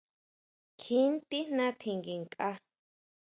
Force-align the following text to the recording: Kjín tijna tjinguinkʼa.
Kjín 0.79 1.11
tijna 1.29 1.67
tjinguinkʼa. 1.79 2.49